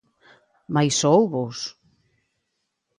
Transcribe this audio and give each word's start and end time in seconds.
Mais 0.73 0.97
hóuboos. 1.09 1.59